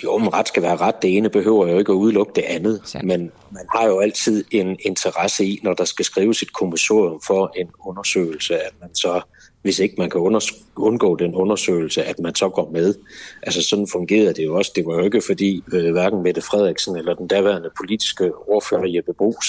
Jo, 0.03 0.17
men 0.17 0.33
ret 0.33 0.47
skal 0.47 0.63
være 0.63 0.75
ret. 0.75 1.01
Det 1.01 1.17
ene 1.17 1.29
behøver 1.29 1.67
jo 1.67 1.77
ikke 1.79 1.91
at 1.91 1.95
udelukke 1.95 2.31
det 2.35 2.41
andet. 2.41 2.81
Sandt. 2.85 3.07
Men 3.07 3.31
man 3.51 3.65
har 3.75 3.85
jo 3.87 3.99
altid 3.99 4.45
en 4.51 4.77
interesse 4.85 5.45
i, 5.45 5.59
når 5.63 5.73
der 5.73 5.85
skal 5.85 6.05
skrives 6.05 6.41
et 6.41 6.53
kommissorium 6.53 7.21
for 7.27 7.51
en 7.57 7.69
undersøgelse, 7.79 8.55
at 8.55 8.71
man 8.81 8.95
så 8.95 9.21
hvis 9.63 9.79
ikke 9.79 9.95
man 9.97 10.09
kan 10.09 10.21
undgå 10.75 11.15
den 11.15 11.35
undersøgelse, 11.35 12.03
at 12.03 12.19
man 12.19 12.35
så 12.35 12.49
går 12.49 12.69
med. 12.71 12.95
Altså 13.43 13.61
sådan 13.61 13.87
fungerede 13.91 14.33
det 14.33 14.43
jo 14.45 14.55
også. 14.55 14.71
Det 14.75 14.85
var 14.85 14.97
jo 14.97 15.03
ikke 15.03 15.21
fordi 15.27 15.63
øh, 15.73 15.91
hverken 15.91 16.23
Mette 16.23 16.41
Frederiksen 16.41 16.95
eller 16.95 17.13
den 17.13 17.27
daværende 17.27 17.69
politiske 17.77 18.35
ordfører 18.35 18.87
Jeppe 18.95 19.13
Brugs, 19.13 19.47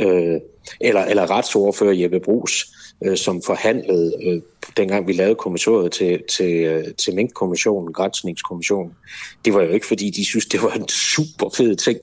øh, 0.00 0.40
eller, 0.80 1.04
eller 1.04 1.30
retsordfører 1.30 1.92
Jeppe 1.92 2.20
Brugs, 2.20 2.66
øh, 3.04 3.16
som 3.16 3.42
forhandlede, 3.42 4.12
øh, 4.26 4.40
dengang 4.76 5.06
vi 5.06 5.12
lavede 5.12 5.34
kommissoriet 5.34 5.92
til, 5.92 6.22
til, 6.28 6.64
øh, 6.64 6.84
til 6.94 7.14
Mink-kommissionen, 7.14 7.92
Grænsningskommissionen. 7.92 8.92
Det 9.44 9.54
var 9.54 9.62
jo 9.62 9.68
ikke, 9.68 9.86
fordi 9.86 10.10
de 10.10 10.24
synes, 10.24 10.46
det 10.46 10.62
var 10.62 10.70
en 10.70 10.88
super 10.88 11.50
fed 11.56 11.76
ting, 11.76 11.98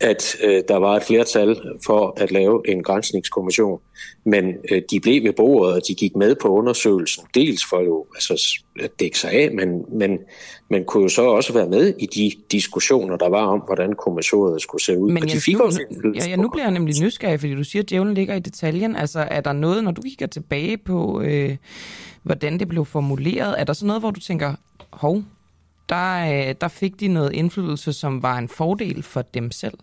at 0.00 0.36
øh, 0.42 0.62
der 0.68 0.76
var 0.76 0.96
et 0.96 1.02
flertal 1.02 1.56
for 1.86 2.14
at 2.16 2.30
lave 2.30 2.62
en 2.68 2.82
grænsningskommission. 2.82 3.80
Men 4.24 4.54
øh, 4.70 4.82
de 4.90 5.00
blev 5.00 5.22
ved 5.22 5.32
bordet, 5.32 5.74
og 5.74 5.80
de 5.88 5.94
gik 5.94 6.16
med 6.16 6.34
på 6.42 6.48
undersøgelsen. 6.48 7.24
Dels 7.34 7.64
for 7.70 7.80
jo 7.80 8.06
altså, 8.14 8.60
at 8.80 8.90
dække 9.00 9.18
sig 9.18 9.30
af, 9.30 9.50
men, 9.50 9.84
men 9.92 10.18
man 10.72 10.84
kunne 10.84 11.02
jo 11.02 11.08
så 11.08 11.22
også 11.22 11.52
være 11.52 11.68
med 11.68 11.94
i 11.98 12.06
de 12.06 12.32
diskussioner, 12.52 13.16
der 13.16 13.28
var 13.28 13.46
om, 13.46 13.60
hvordan 13.60 13.92
kommissoriet 13.92 14.62
skulle 14.62 14.82
se 14.84 14.98
ud. 14.98 15.10
Men 15.10 15.22
Jens, 15.22 15.32
de 15.32 15.40
fik 15.40 15.56
nu, 15.56 15.64
også 15.64 15.80
ja, 16.14 16.28
ja, 16.28 16.36
nu 16.36 16.48
bliver 16.48 16.64
jeg 16.64 16.72
nemlig 16.72 17.02
nysgerrig, 17.02 17.40
fordi 17.40 17.54
du 17.54 17.64
siger, 17.64 17.82
at 17.82 17.90
djævlen 17.90 18.14
ligger 18.14 18.34
i 18.34 18.40
detaljen. 18.40 18.96
Altså, 18.96 19.20
er 19.30 19.40
der 19.40 19.52
noget, 19.52 19.84
når 19.84 19.90
du 19.90 20.02
kigger 20.02 20.26
tilbage 20.26 20.78
på, 20.78 21.20
øh, 21.20 21.56
hvordan 22.22 22.58
det 22.58 22.68
blev 22.68 22.84
formuleret, 22.84 23.60
er 23.60 23.64
der 23.64 23.72
så 23.72 23.86
noget, 23.86 24.02
hvor 24.02 24.10
du 24.10 24.20
tænker, 24.20 24.54
hov, 24.90 25.22
der, 25.88 26.48
øh, 26.48 26.54
der 26.60 26.68
fik 26.68 27.00
de 27.00 27.08
noget 27.08 27.32
indflydelse, 27.32 27.92
som 27.92 28.22
var 28.22 28.38
en 28.38 28.48
fordel 28.48 29.02
for 29.02 29.22
dem 29.22 29.50
selv? 29.50 29.78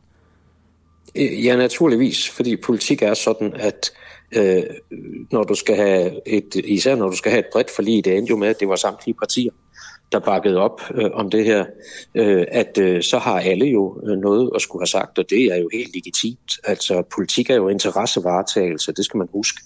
Øh, 1.15 1.45
ja, 1.45 1.55
naturligvis, 1.55 2.29
fordi 2.29 2.55
politik 2.55 3.01
er 3.01 3.13
sådan, 3.13 3.53
at 3.53 3.91
øh, 4.35 4.63
når 5.31 5.43
du 5.43 5.55
skal 5.55 5.75
have 5.75 6.27
et, 6.27 6.55
især 6.55 6.95
når 6.95 7.09
du 7.09 7.15
skal 7.15 7.31
have 7.31 7.39
et 7.39 7.49
bredt 7.51 7.69
forlig, 7.75 8.05
det 8.05 8.17
endte 8.17 8.29
jo 8.29 8.37
med, 8.37 8.47
at 8.47 8.59
det 8.59 8.69
var 8.69 8.75
samtlige 8.75 9.15
partier, 9.15 9.51
der 10.11 10.19
bakkede 10.19 10.57
op 10.57 10.81
øh, 10.93 11.09
om 11.13 11.29
det 11.29 11.45
her, 11.45 11.65
øh, 12.15 12.45
at 12.51 12.77
øh, 12.77 13.03
så 13.03 13.17
har 13.17 13.39
alle 13.39 13.65
jo 13.65 14.01
øh, 14.03 14.17
noget 14.17 14.51
at 14.55 14.61
skulle 14.61 14.81
have 14.81 14.87
sagt, 14.87 15.19
og 15.19 15.29
det 15.29 15.45
er 15.45 15.55
jo 15.55 15.69
helt 15.73 15.95
legitimt. 15.95 16.51
Altså, 16.63 17.03
politik 17.15 17.49
er 17.49 17.55
jo 17.55 17.67
interessevaretagelse, 17.67 18.91
det 18.91 19.05
skal 19.05 19.17
man 19.17 19.27
huske. 19.33 19.61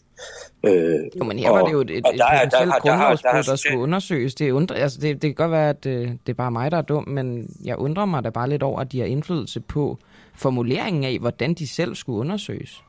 Øh, 0.65 0.99
jo, 1.19 1.23
men 1.23 1.39
her 1.39 1.49
og, 1.49 1.59
var 1.59 1.65
det 1.65 1.71
jo 1.73 1.81
et, 1.81 1.89
et, 1.89 1.97
et 1.97 2.03
der, 2.03 2.09
potentielt 2.09 2.73
der, 2.73 2.79
grundlovsbrud, 2.79 3.31
der, 3.31 3.41
der, 3.41 3.41
der 3.41 3.55
skulle 3.55 3.77
undersøges. 3.77 4.35
Det, 4.35 4.51
undre, 4.51 4.75
altså 4.75 4.99
det, 5.01 5.21
det 5.21 5.29
kan 5.29 5.33
godt 5.33 5.51
være, 5.51 5.69
at 5.69 5.83
det, 5.83 5.89
øh, 5.89 6.07
det 6.07 6.29
er 6.29 6.33
bare 6.33 6.51
mig, 6.51 6.71
der 6.71 6.77
er 6.77 6.81
dum, 6.81 7.07
men 7.07 7.55
jeg 7.63 7.77
undrer 7.77 8.05
mig 8.05 8.23
da 8.23 8.29
bare 8.29 8.49
lidt 8.49 8.63
over, 8.63 8.79
at 8.79 8.91
de 8.91 8.99
har 8.99 9.07
indflydelse 9.07 9.59
på 9.59 9.97
formuleringen 10.35 11.03
af, 11.03 11.17
hvordan 11.19 11.53
de 11.53 11.67
selv 11.67 11.95
skulle 11.95 12.19
undersøges. 12.19 12.83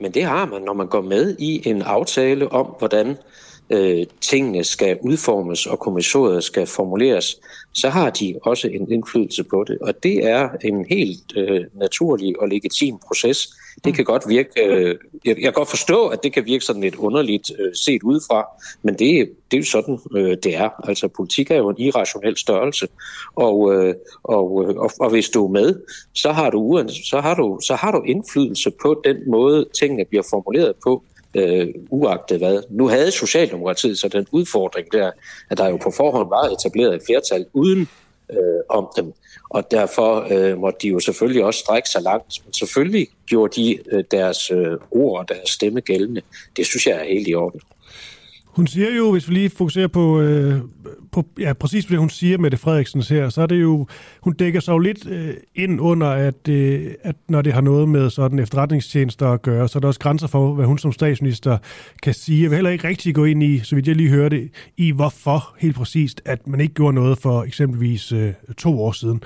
Men 0.00 0.14
det 0.14 0.24
har 0.24 0.46
man, 0.46 0.62
når 0.62 0.72
man 0.72 0.86
går 0.86 1.00
med 1.00 1.36
i 1.38 1.68
en 1.68 1.82
aftale 1.82 2.52
om, 2.52 2.74
hvordan 2.78 3.16
øh, 3.72 4.06
tingene 4.20 4.64
skal 4.64 4.98
udformes 5.00 5.66
og 5.66 5.78
kommissoriet 5.78 6.44
skal 6.44 6.66
formuleres, 6.66 7.36
så 7.72 7.88
har 7.88 8.10
de 8.10 8.38
også 8.42 8.68
en 8.68 8.92
indflydelse 8.92 9.44
på 9.44 9.64
det. 9.68 9.78
Og 9.80 10.02
det 10.02 10.26
er 10.26 10.48
en 10.64 10.86
helt 10.90 11.36
øh, 11.36 11.64
naturlig 11.74 12.40
og 12.40 12.48
legitim 12.48 12.98
proces. 13.06 13.48
Det 13.84 13.86
mm. 13.86 13.92
kan 13.92 14.04
godt 14.04 14.28
virke, 14.28 14.64
øh, 14.64 14.96
jeg, 15.24 15.36
jeg 15.36 15.42
kan 15.42 15.52
godt 15.52 15.68
forstå, 15.68 16.06
at 16.06 16.22
det 16.22 16.32
kan 16.32 16.44
virke 16.46 16.64
sådan 16.64 16.82
lidt 16.82 16.94
underligt 16.94 17.50
øh, 17.58 17.74
set 17.74 18.02
udefra, 18.02 18.46
men 18.82 18.94
det, 18.94 19.30
det 19.50 19.56
er 19.56 19.58
jo 19.58 19.64
sådan, 19.64 19.98
øh, 20.16 20.36
det 20.42 20.56
er. 20.56 20.88
Altså 20.88 21.08
politik 21.08 21.50
er 21.50 21.56
jo 21.56 21.68
en 21.68 21.78
irrationel 21.78 22.36
størrelse, 22.36 22.88
og, 23.34 23.74
øh, 23.74 23.94
og, 24.22 24.64
øh, 24.64 24.76
og, 24.76 24.90
og 25.00 25.10
hvis 25.10 25.28
du 25.28 25.44
er 25.44 25.50
med, 25.50 25.80
så 26.14 26.32
har 26.32 26.50
du, 26.50 26.84
så 27.10 27.20
har 27.20 27.34
du, 27.34 27.60
så 27.66 27.74
har 27.74 27.92
du 27.92 28.02
indflydelse 28.02 28.70
på 28.82 29.02
den 29.04 29.16
måde, 29.30 29.66
tingene 29.78 30.04
bliver 30.04 30.24
formuleret 30.30 30.74
på, 30.84 31.04
øh, 31.34 31.68
uagtet 31.90 32.38
hvad. 32.38 32.62
Nu 32.70 32.88
havde 32.88 33.10
Socialdemokratiet 33.10 33.98
så 33.98 34.08
den 34.08 34.26
udfordring 34.30 34.92
der, 34.92 35.10
at 35.50 35.58
der 35.58 35.68
jo 35.68 35.76
på 35.76 35.90
forhånd 35.90 36.28
var 36.28 36.42
etableret 36.42 36.94
et 36.94 37.02
flertal 37.06 37.46
uden 37.52 37.88
øh, 38.30 38.60
om 38.68 38.88
dem, 38.96 39.12
og 39.50 39.70
derfor 39.70 40.26
øh, 40.30 40.58
måtte 40.58 40.78
de 40.82 40.88
jo 40.88 41.00
selvfølgelig 41.00 41.44
også 41.44 41.60
strække 41.60 41.88
sig 41.88 42.02
langt. 42.02 42.44
Men 42.44 42.52
selvfølgelig 42.52 43.08
gjorde 43.26 43.60
de 43.62 43.78
øh, 43.92 44.04
deres 44.10 44.50
øh, 44.50 44.78
ord 44.90 45.20
og 45.20 45.28
deres 45.28 45.50
stemme 45.50 45.80
gældende. 45.80 46.22
Det 46.56 46.66
synes 46.66 46.86
jeg 46.86 46.96
er 47.00 47.04
helt 47.04 47.28
i 47.28 47.34
orden. 47.34 47.60
Hun 48.52 48.66
siger 48.66 48.96
jo, 48.96 49.12
hvis 49.12 49.28
vi 49.28 49.34
lige 49.34 49.50
fokuserer 49.50 49.88
på, 49.88 50.20
øh, 50.20 50.60
på 51.12 51.26
ja, 51.38 51.52
præcis 51.52 51.84
det, 51.84 51.98
hun 51.98 52.10
siger 52.10 52.38
med 52.38 52.50
det 52.50 52.58
Frederiksen 52.58 53.02
her, 53.02 53.28
så 53.28 53.42
er 53.42 53.46
det 53.46 53.60
jo, 53.60 53.86
hun 54.20 54.32
dækker 54.32 54.60
sig 54.60 54.72
jo 54.72 54.78
lidt 54.78 55.06
øh, 55.06 55.34
ind 55.54 55.80
under, 55.80 56.06
at, 56.06 56.48
øh, 56.48 56.90
at 57.02 57.16
når 57.28 57.42
det 57.42 57.52
har 57.52 57.60
noget 57.60 57.88
med 57.88 58.10
sådan 58.10 58.38
efterretningstjenester 58.38 59.28
at 59.28 59.42
gøre, 59.42 59.68
så 59.68 59.78
er 59.78 59.80
der 59.80 59.88
også 59.88 60.00
grænser 60.00 60.26
for, 60.26 60.54
hvad 60.54 60.66
hun 60.66 60.78
som 60.78 60.92
statsminister 60.92 61.58
kan 62.02 62.14
sige. 62.14 62.42
Jeg 62.42 62.50
vil 62.50 62.56
heller 62.56 62.70
ikke 62.70 62.88
rigtig 62.88 63.14
gå 63.14 63.24
ind 63.24 63.42
i, 63.42 63.58
så 63.58 63.74
vidt 63.74 63.88
jeg 63.88 63.96
lige 63.96 64.10
hørte, 64.10 64.48
i 64.76 64.90
hvorfor 64.90 65.54
helt 65.58 65.76
præcist, 65.76 66.22
at 66.24 66.46
man 66.46 66.60
ikke 66.60 66.74
gjorde 66.74 66.94
noget 66.94 67.18
for 67.18 67.42
eksempelvis 67.42 68.12
øh, 68.12 68.32
to 68.58 68.82
år 68.82 68.92
siden. 68.92 69.22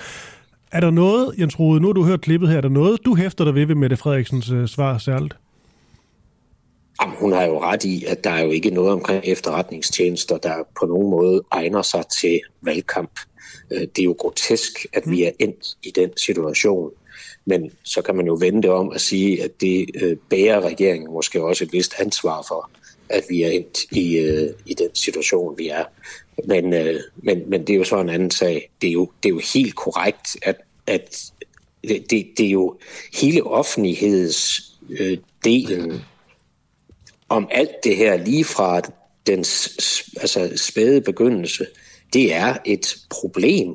Er 0.73 0.81
der 0.81 0.91
noget, 0.91 1.35
Jens 1.39 1.59
Rode, 1.59 1.81
nu 1.81 1.89
har 1.89 1.93
du 1.93 2.05
hørt 2.05 2.21
klippet 2.21 2.49
her, 2.49 2.57
er 2.57 2.61
der 2.61 2.69
noget, 2.69 2.99
du 3.05 3.15
hæfter 3.15 3.45
dig 3.45 3.55
ved 3.55 3.67
ved 3.67 3.75
Mette 3.75 3.97
Frederiksens 3.97 4.51
øh, 4.51 4.67
svar 4.67 4.99
særligt? 4.99 5.37
Jamen, 7.03 7.17
hun 7.17 7.33
har 7.33 7.45
jo 7.45 7.61
ret 7.61 7.85
i, 7.85 8.05
at 8.05 8.25
der 8.25 8.31
er 8.31 8.43
jo 8.43 8.51
ikke 8.51 8.71
noget 8.71 8.93
omkring 8.93 9.25
efterretningstjenester, 9.25 10.39
der 10.39 10.55
på 10.81 10.87
nogen 10.87 11.11
måde 11.11 11.43
egner 11.51 11.83
sig 11.83 12.05
til 12.21 12.41
valgkamp. 12.63 13.21
Øh, 13.71 13.81
det 13.81 13.99
er 13.99 14.05
jo 14.05 14.17
grotesk, 14.19 14.87
at 14.93 15.11
vi 15.11 15.25
er 15.25 15.31
endt 15.39 15.77
i 15.83 15.91
den 15.91 16.11
situation. 16.17 16.91
Men 17.45 17.71
så 17.83 18.03
kan 18.03 18.17
man 18.17 18.27
jo 18.27 18.37
vende 18.41 18.63
det 18.63 18.71
om 18.71 18.93
at 18.93 19.01
sige, 19.01 19.45
at 19.45 19.61
det 19.61 19.91
øh, 20.03 20.17
bærer 20.17 20.61
regeringen 20.61 21.13
måske 21.13 21.43
også 21.43 21.65
et 21.65 21.73
vist 21.73 21.95
ansvar 21.99 22.45
for, 22.49 22.71
at 23.09 23.25
vi 23.29 23.43
er 23.43 23.49
endt 23.49 23.79
i, 23.93 24.19
øh, 24.19 24.51
i 24.67 24.75
den 24.75 24.95
situation, 24.95 25.59
vi 25.59 25.69
er. 25.69 25.85
Men, 26.45 26.71
men, 27.17 27.51
men 27.51 27.67
det 27.67 27.71
er 27.71 27.77
jo 27.77 27.85
så 27.85 28.01
en 28.01 28.09
anden 28.09 28.31
sag. 28.31 28.71
Det 28.83 28.89
er 28.89 28.93
jo, 28.93 29.11
det 29.23 29.29
er 29.29 29.33
jo 29.33 29.41
helt 29.55 29.77
korrekt, 29.77 30.37
at, 30.43 30.57
at 30.87 31.33
det, 31.89 32.29
det 32.39 32.47
er 32.47 32.51
jo 32.51 32.77
hele 33.15 33.43
offentlighedsdelen 33.43 35.91
mm 35.91 36.01
om 37.29 37.49
alt 37.51 37.85
det 37.85 37.97
her 37.97 38.17
lige 38.17 38.45
fra 38.45 38.81
den 39.27 39.39
altså 40.21 40.53
spæde 40.57 41.01
begyndelse, 41.01 41.67
det 42.13 42.35
er 42.35 42.57
et 42.65 42.97
problem 43.11 43.75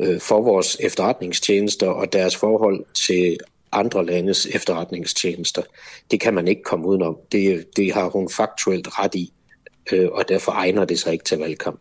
øh, 0.00 0.20
for 0.20 0.42
vores 0.42 0.76
efterretningstjenester 0.80 1.86
og 1.88 2.12
deres 2.12 2.36
forhold 2.36 2.84
til 2.94 3.36
andre 3.72 4.06
landes 4.06 4.46
efterretningstjenester. 4.46 5.62
Det 6.10 6.20
kan 6.20 6.34
man 6.34 6.48
ikke 6.48 6.62
komme 6.62 6.86
udenom. 6.86 7.16
Det, 7.32 7.76
det 7.76 7.94
har 7.94 8.10
hun 8.10 8.28
faktuelt 8.30 8.98
ret 8.98 9.14
i, 9.14 9.32
øh, 9.92 10.08
og 10.12 10.24
derfor 10.28 10.52
egner 10.52 10.84
det 10.84 10.98
sig 10.98 11.12
ikke 11.12 11.24
til 11.24 11.38
valgkamp. 11.38 11.80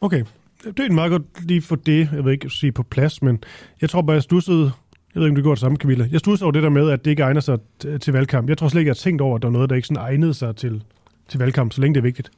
Okay, 0.00 0.24
det 0.64 0.80
er 0.80 0.90
meget 0.90 1.10
godt 1.10 1.46
lige 1.48 1.62
for 1.62 1.76
det, 1.76 2.08
jeg 2.12 2.24
vil 2.24 2.32
ikke 2.32 2.50
sige 2.50 2.72
på 2.72 2.82
plads, 2.82 3.22
men 3.22 3.44
jeg 3.80 3.90
tror 3.90 4.02
bare, 4.02 4.14
jeg 4.14 4.22
stussede 4.22 4.72
jeg 5.16 5.20
ved 5.20 5.26
ikke, 5.26 5.32
om 5.32 5.34
det 5.34 5.44
går 5.44 5.54
det 5.54 5.60
samme, 5.60 5.76
Camilla. 5.76 6.08
Jeg 6.12 6.20
stod 6.20 6.42
over 6.42 6.52
det 6.52 6.62
der 6.62 6.68
med, 6.68 6.90
at 6.90 7.04
det 7.04 7.10
ikke 7.10 7.22
egner 7.22 7.40
sig 7.40 7.58
til 8.00 8.12
valgkamp. 8.12 8.48
Jeg 8.48 8.58
tror 8.58 8.68
slet 8.68 8.80
ikke, 8.80 8.88
jeg 8.88 8.92
har 8.92 9.02
tænkt 9.04 9.22
over, 9.22 9.36
at 9.36 9.42
der 9.42 9.48
er 9.48 9.52
noget, 9.52 9.70
der 9.70 9.76
ikke 9.76 9.88
sådan 9.88 10.02
egnede 10.02 10.34
sig 10.34 10.56
til, 10.56 10.82
til 11.28 11.38
valgkamp, 11.38 11.72
så 11.72 11.80
længe 11.80 11.94
det 11.94 12.00
er 12.00 12.02
vigtigt. 12.02 12.30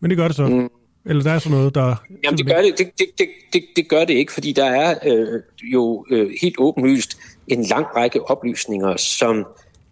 Men 0.00 0.10
det 0.10 0.18
gør 0.18 0.26
det 0.26 0.36
så. 0.36 0.46
Mm. 0.46 0.70
Eller 1.04 1.22
der 1.22 1.30
er 1.30 1.38
sådan 1.38 1.58
noget, 1.58 1.74
der... 1.74 2.04
Jamen 2.24 2.38
det 2.38 2.46
gør 2.46 2.62
det, 2.62 2.78
det, 2.78 2.88
det, 3.18 3.28
det, 3.52 3.62
det 3.76 3.88
gør 3.88 4.04
det 4.04 4.14
ikke, 4.14 4.32
fordi 4.32 4.52
der 4.52 4.64
er 4.64 4.94
øh, 5.06 5.42
jo 5.62 6.06
øh, 6.10 6.30
helt 6.42 6.54
åbenlyst 6.58 7.18
en 7.48 7.62
lang 7.62 7.86
række 7.96 8.30
oplysninger, 8.30 8.96
som 8.96 9.46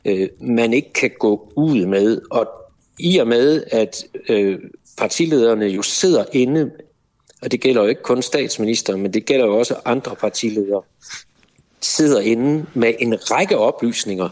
øh, 0.05 0.29
man 0.41 0.73
ikke 0.73 0.93
kan 0.93 1.11
gå 1.19 1.53
ud 1.57 1.87
med. 1.87 2.21
Og 2.31 2.49
i 2.99 3.19
og 3.19 3.27
med, 3.27 3.65
at 3.73 4.05
øh, 4.29 4.59
partilederne 4.99 5.67
jo 5.67 5.83
sidder 5.83 6.25
inde 6.33 6.71
og 7.45 7.53
det 7.53 7.61
gælder 7.61 7.83
jo 7.83 7.89
ikke 7.89 8.03
kun 8.03 8.23
statsminister, 8.23 8.97
men 8.97 9.13
det 9.13 9.25
gælder 9.25 9.47
jo 9.47 9.59
også 9.59 9.75
andre 9.85 10.17
partiledere, 10.17 10.83
sidder 11.81 12.21
inde 12.21 12.67
med 12.75 12.95
en 12.99 13.31
række 13.31 13.59
oplysninger, 13.59 14.29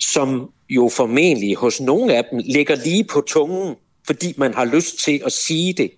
som 0.00 0.50
jo 0.70 0.88
formentlig 0.88 1.56
hos 1.56 1.80
nogle 1.80 2.14
af 2.14 2.24
dem 2.30 2.40
ligger 2.44 2.76
lige 2.84 3.04
på 3.04 3.20
tungen, 3.20 3.76
fordi 4.06 4.34
man 4.36 4.54
har 4.54 4.64
lyst 4.64 5.04
til 5.04 5.22
at 5.24 5.32
sige 5.32 5.72
det 5.72 5.90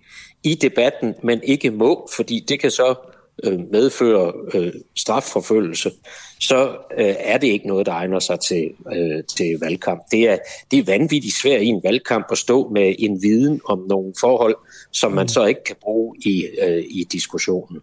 i 0.43 0.55
debatten, 0.55 1.13
men 1.23 1.43
ikke 1.43 1.71
må, 1.71 2.09
fordi 2.15 2.45
det 2.47 2.59
kan 2.59 2.71
så 2.71 2.95
øh, 3.43 3.59
medføre 3.71 4.33
øh, 4.53 4.73
strafforfølgelse, 4.95 5.91
så 6.39 6.69
øh, 6.97 7.15
er 7.19 7.37
det 7.37 7.47
ikke 7.47 7.67
noget, 7.67 7.85
der 7.85 7.91
egner 7.91 8.19
sig 8.19 8.39
til, 8.39 8.71
øh, 8.95 9.23
til 9.37 9.57
valgkamp. 9.61 10.01
Det 10.11 10.29
er, 10.29 10.37
det 10.71 10.79
er 10.79 10.83
vanvittigt 10.83 11.35
svært 11.35 11.61
i 11.61 11.65
en 11.65 11.81
valgkamp 11.83 12.25
at 12.31 12.37
stå 12.37 12.69
med 12.69 12.95
en 12.99 13.21
viden 13.21 13.61
om 13.65 13.85
nogle 13.89 14.13
forhold, 14.19 14.55
som 14.91 15.11
man 15.11 15.23
mm. 15.23 15.27
så 15.27 15.45
ikke 15.45 15.63
kan 15.63 15.75
bruge 15.81 16.17
i, 16.25 16.45
øh, 16.61 16.83
i 16.89 17.03
diskussionen. 17.11 17.81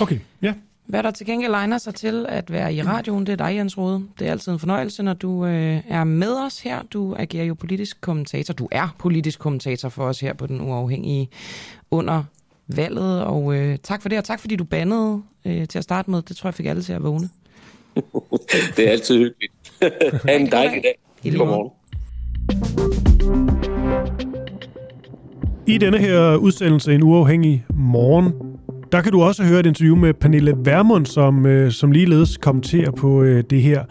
Okay, 0.00 0.18
ja. 0.42 0.54
Hvad 0.86 1.02
der 1.02 1.10
til 1.10 1.26
gengæld 1.26 1.52
egner 1.52 1.78
sig 1.78 1.94
til 1.94 2.26
at 2.28 2.52
være 2.52 2.74
i 2.74 2.82
radioen, 2.82 3.26
det 3.26 3.32
er 3.32 3.36
dig, 3.36 3.56
Jens 3.56 3.78
Rode. 3.78 4.04
Det 4.18 4.26
er 4.26 4.30
altid 4.30 4.52
en 4.52 4.58
fornøjelse, 4.58 5.02
når 5.02 5.12
du 5.12 5.46
øh, 5.46 5.80
er 5.88 6.04
med 6.04 6.32
os 6.32 6.60
her. 6.60 6.82
Du 6.82 7.14
agerer 7.18 7.44
jo 7.44 7.54
politisk 7.54 8.00
kommentator. 8.00 8.54
Du 8.54 8.68
er 8.70 8.96
politisk 8.98 9.38
kommentator 9.38 9.88
for 9.88 10.04
os 10.04 10.20
her 10.20 10.32
på 10.32 10.46
Den 10.46 10.60
Uafhængige 10.60 11.28
under 11.90 12.24
valget. 12.76 13.24
Og 13.24 13.56
øh, 13.56 13.78
tak 13.82 14.02
for 14.02 14.08
det, 14.08 14.18
og 14.18 14.24
tak 14.24 14.40
fordi 14.40 14.56
du 14.56 14.64
bandede 14.64 15.22
øh, 15.46 15.68
til 15.68 15.78
at 15.78 15.84
starte 15.84 16.10
med. 16.10 16.22
Det 16.22 16.36
tror 16.36 16.48
jeg 16.48 16.54
fik 16.54 16.66
alle 16.66 16.82
til 16.82 16.92
at 16.92 17.02
vågne. 17.02 17.28
det 18.76 18.88
er 18.88 18.90
altid 18.90 19.18
hyggeligt. 19.18 19.52
ha' 20.26 20.36
en 20.36 20.50
dejlig 20.50 20.82
dag. 20.82 20.98
Godmorgen. 21.38 21.70
I 25.66 25.78
denne 25.78 25.98
her 25.98 26.36
udsendelse 26.36 26.94
En 26.94 27.02
Uafhængig 27.02 27.64
Morgen, 27.74 28.32
der 28.92 29.02
kan 29.02 29.12
du 29.12 29.22
også 29.22 29.44
høre 29.44 29.60
et 29.60 29.66
interview 29.66 29.96
med 29.96 30.14
Pernille 30.14 30.54
Vermund, 30.56 31.06
som, 31.06 31.46
øh, 31.46 31.72
som 31.72 31.92
ligeledes 31.92 32.36
kommenterer 32.36 32.90
på 32.90 33.22
øh, 33.22 33.44
det 33.50 33.62
her 33.62 33.84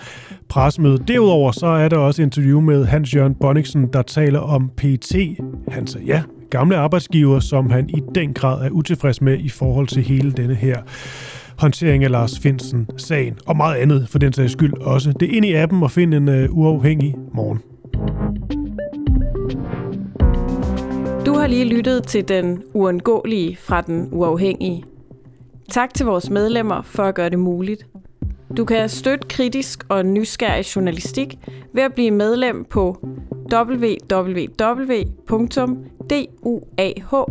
pressemøde. 0.50 1.04
Derudover 1.08 1.52
så 1.52 1.68
er 1.68 1.90
der 1.90 1.98
også 1.98 2.22
et 2.22 2.26
interview 2.26 2.62
med 2.62 2.86
Hans 2.86 3.16
Jørgen 3.16 3.36
Bonniksen, 3.36 3.94
der 3.94 4.02
taler 4.02 4.40
om 4.40 4.72
PT, 4.78 5.16
hans 5.68 5.98
ja, 6.06 6.22
gamle 6.50 6.78
arbejdsgiver, 6.78 7.40
som 7.40 7.70
han 7.70 7.90
i 7.90 8.02
den 8.16 8.34
grad 8.34 8.66
er 8.66 8.70
utilfreds 8.70 9.22
med 9.22 9.40
i 9.40 9.50
forhold 9.50 9.88
til 9.88 10.04
hele 10.04 10.32
denne 10.32 10.56
her 10.56 10.78
håndtering 11.58 12.04
af 12.04 12.12
Lars 12.12 12.40
Finsen-sagen, 12.40 13.38
og 13.46 13.58
meget 13.58 13.76
andet 13.76 14.10
for 14.10 14.20
den 14.20 14.34
sags 14.34 14.52
skyld 14.52 14.74
også. 14.74 15.14
Det 15.20 15.32
er 15.32 15.36
ind 15.36 15.46
i 15.46 15.54
appen 15.54 15.84
og 15.84 15.92
find 15.92 16.14
en 16.14 16.28
uh, 16.28 16.58
uafhængig 16.58 17.16
morgen. 17.34 17.60
Du 21.26 21.34
har 21.34 21.48
lige 21.48 21.66
lyttet 21.66 22.04
til 22.04 22.28
den 22.28 22.64
uundgåelige 22.74 23.58
fra 23.58 23.82
den 23.82 24.10
uafhængige. 24.12 24.84
Tak 25.70 25.94
til 25.94 26.06
vores 26.06 26.30
medlemmer 26.30 26.82
for 26.82 27.04
at 27.04 27.16
gøre 27.16 27.30
det 27.30 27.40
muligt. 27.40 27.88
Du 28.58 28.66
kan 28.66 28.90
støtte 28.90 29.28
kritisk 29.28 29.84
og 29.90 30.06
nysgerrig 30.06 30.76
journalistik 30.76 31.38
ved 31.74 31.84
at 31.84 31.94
blive 31.94 32.12
medlem 32.12 32.66
på 32.70 33.08
duah.dk. 36.10 37.30